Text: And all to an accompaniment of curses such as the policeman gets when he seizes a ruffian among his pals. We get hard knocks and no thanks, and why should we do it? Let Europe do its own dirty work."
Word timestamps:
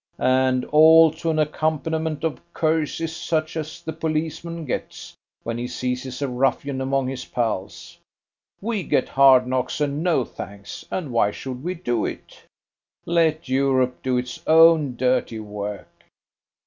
And 0.17 0.65
all 0.65 1.11
to 1.11 1.29
an 1.29 1.37
accompaniment 1.37 2.23
of 2.23 2.41
curses 2.55 3.15
such 3.15 3.55
as 3.55 3.83
the 3.83 3.93
policeman 3.93 4.65
gets 4.65 5.15
when 5.43 5.59
he 5.59 5.67
seizes 5.67 6.23
a 6.23 6.27
ruffian 6.27 6.81
among 6.81 7.07
his 7.07 7.23
pals. 7.25 7.99
We 8.61 8.81
get 8.81 9.09
hard 9.09 9.45
knocks 9.45 9.79
and 9.79 10.01
no 10.01 10.25
thanks, 10.25 10.83
and 10.89 11.11
why 11.11 11.29
should 11.29 11.63
we 11.63 11.75
do 11.75 12.03
it? 12.07 12.41
Let 13.05 13.47
Europe 13.47 14.01
do 14.01 14.17
its 14.17 14.41
own 14.47 14.95
dirty 14.97 15.39
work." 15.39 15.91